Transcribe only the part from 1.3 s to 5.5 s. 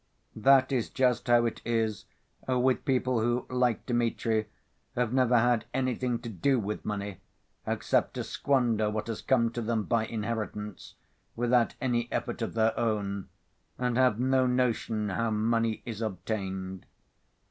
it is with people who, like Dmitri, have never